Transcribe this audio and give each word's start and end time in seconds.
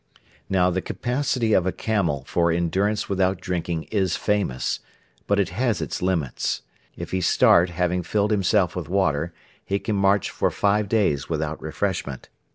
Now, 0.49 0.71
the 0.71 0.81
capacity 0.81 1.53
of 1.53 1.67
a 1.67 1.71
camel 1.71 2.23
for 2.25 2.51
endurance 2.51 3.07
without 3.07 3.39
drinking 3.39 3.83
is 3.91 4.15
famous; 4.15 4.79
but 5.27 5.39
it 5.39 5.49
has 5.49 5.79
its 5.79 6.01
limits. 6.01 6.63
If 6.97 7.11
he 7.11 7.21
start 7.21 7.69
having 7.69 8.01
filled 8.01 8.31
himself 8.31 8.75
with 8.75 8.89
water, 8.89 9.31
he 9.63 9.77
can 9.77 9.95
march 9.95 10.31
for 10.31 10.49
five 10.49 10.89
days 10.89 11.29
without 11.29 11.61
refreshment. 11.61 12.29